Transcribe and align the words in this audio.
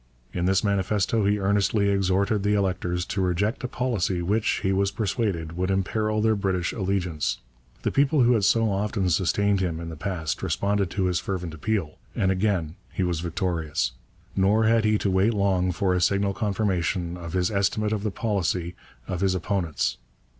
In 0.33 0.45
this 0.45 0.63
manifesto 0.63 1.25
he 1.25 1.37
earnestly 1.37 1.89
exhorted 1.89 2.41
the 2.41 2.55
electors 2.55 3.05
to 3.05 3.21
reject 3.21 3.63
a 3.63 3.67
policy 3.67 4.23
which, 4.23 4.61
he 4.63 4.73
was 4.73 4.89
persuaded, 4.89 5.55
would 5.55 5.69
imperil 5.69 6.21
their 6.23 6.35
British 6.35 6.73
allegiance. 6.73 7.37
The 7.83 7.91
people 7.91 8.23
who 8.23 8.33
had 8.33 8.43
so 8.43 8.71
often 8.71 9.11
sustained 9.11 9.59
him 9.59 9.79
in 9.79 9.89
the 9.89 9.95
past 9.95 10.41
responded 10.41 10.89
to 10.89 11.05
his 11.05 11.19
fervent 11.19 11.53
appeal, 11.53 11.99
and 12.15 12.31
again 12.31 12.77
he 12.91 13.03
was 13.03 13.19
victorious. 13.19 13.91
Nor 14.35 14.63
had 14.63 14.85
he 14.85 14.97
to 14.97 15.11
wait 15.11 15.35
long 15.35 15.71
for 15.71 15.93
a 15.93 16.01
signal 16.01 16.33
confirmation 16.33 17.15
of 17.15 17.33
his 17.33 17.51
estimate 17.51 17.93
of 17.93 18.01
the 18.01 18.09
policy 18.09 18.73
of 19.07 19.21
his 19.21 19.35
opponents. 19.35 19.97